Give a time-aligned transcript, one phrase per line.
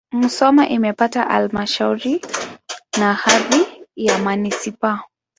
[0.21, 2.21] Musoma imepata halmashauri
[2.99, 4.99] na hadhi ya manisipaa.